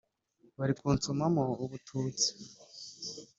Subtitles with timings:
[0.57, 2.29] bari kunsomamo ubututsi